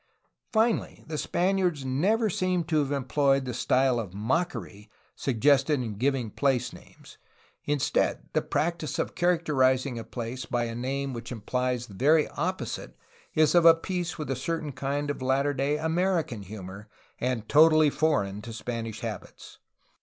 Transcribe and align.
''Finally, 0.51 1.03
the 1.05 1.15
Span 1.15 1.57
iards 1.57 1.85
never 1.85 2.27
seem 2.27 2.63
to 2.63 2.79
have 2.79 2.91
employed 2.91 3.45
the 3.45 3.53
style 3.53 3.99
of 3.99 4.15
mockery 4.15 4.89
suggested 5.15 5.79
in 5.79 5.93
giving 5.99 6.31
place 6.31 6.73
names; 6.73 7.19
indeed, 7.65 8.15
the 8.33 8.41
practice 8.41 8.97
of 8.97 9.13
characterizing 9.13 9.99
a 9.99 10.03
place 10.03 10.47
by 10.47 10.63
a 10.63 10.73
name 10.73 11.13
which 11.13 11.31
implies 11.31 11.85
the 11.85 11.93
very 11.93 12.27
opposite 12.29 12.97
is 13.35 13.53
of 13.53 13.63
a 13.63 13.75
piece 13.75 14.17
with 14.17 14.31
a 14.31 14.35
certain 14.35 14.71
kind 14.71 15.11
of 15.11 15.21
latter 15.21 15.53
day 15.53 15.77
American 15.77 16.41
humor 16.41 16.87
and 17.19 17.47
totally 17.47 17.91
foreign 17.91 18.41
to 18.41 18.51
Spanish 18.51 19.01
habits. 19.01 19.59